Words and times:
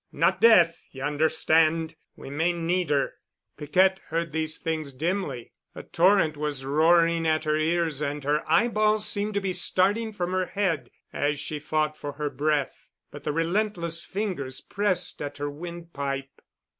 Not 0.11 0.41
death, 0.41 0.81
you 0.93 1.03
understand. 1.03 1.95
We 2.15 2.31
may 2.31 2.53
need 2.53 2.89
her." 2.89 3.13
Piquette 3.55 3.99
heard 4.07 4.31
these 4.31 4.57
things 4.57 4.93
dimly. 4.93 5.51
A 5.75 5.83
torrent 5.83 6.35
was 6.37 6.65
roaring 6.65 7.27
at 7.27 7.43
her 7.43 7.55
ears 7.55 8.01
and 8.01 8.23
her 8.23 8.41
eyeballs 8.51 9.07
seemed 9.07 9.35
to 9.35 9.41
be 9.41 9.53
starting 9.53 10.11
from 10.11 10.31
her 10.31 10.47
head 10.47 10.89
as 11.13 11.39
she 11.39 11.59
fought 11.59 11.95
for 11.95 12.13
her 12.13 12.31
breath, 12.31 12.89
but 13.11 13.23
the 13.25 13.31
relentless 13.31 14.03
fingers 14.03 14.59
pressed 14.59 15.21
at 15.21 15.37
her 15.37 15.51
windpipe. 15.51 16.31